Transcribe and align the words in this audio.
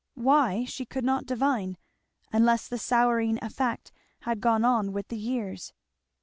Why, 0.15 0.65
she 0.65 0.83
could 0.83 1.03
not 1.03 1.27
divine, 1.27 1.77
unless 2.33 2.67
the 2.67 2.79
souring 2.79 3.37
effect 3.43 3.91
had 4.21 4.41
gone 4.41 4.65
on 4.65 4.93
with 4.93 5.09
the 5.09 5.15
years. 5.19 5.73